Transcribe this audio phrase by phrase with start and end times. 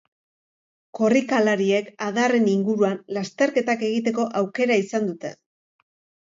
[0.99, 5.33] Korrikalariek adarren inguruan lasterketak egiteko aukera izan dute.